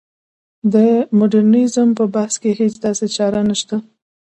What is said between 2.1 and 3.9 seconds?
بحث کې هېڅ داسې چاره نشته.